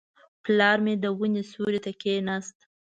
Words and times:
پلار 0.43 0.77
مې 0.85 0.93
د 1.03 1.05
ونې 1.17 1.43
سیوري 1.49 1.79
ته 1.85 1.91
کښېناست. 2.01 2.57